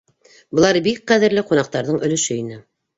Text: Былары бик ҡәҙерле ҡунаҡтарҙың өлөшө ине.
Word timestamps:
Былары 0.59 0.81
бик 0.89 1.05
ҡәҙерле 1.13 1.47
ҡунаҡтарҙың 1.53 2.05
өлөшө 2.05 2.43
ине. 2.45 2.63